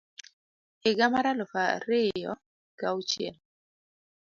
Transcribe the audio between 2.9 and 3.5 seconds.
Auchiel